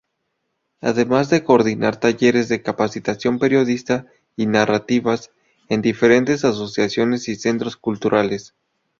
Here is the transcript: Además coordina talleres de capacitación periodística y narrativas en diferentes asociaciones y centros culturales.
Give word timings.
Además 0.81 1.29
coordina 1.45 1.91
talleres 1.91 2.49
de 2.49 2.63
capacitación 2.63 3.37
periodística 3.37 4.07
y 4.35 4.47
narrativas 4.47 5.29
en 5.69 5.83
diferentes 5.83 6.43
asociaciones 6.43 7.29
y 7.29 7.35
centros 7.35 7.77
culturales. 7.77 8.55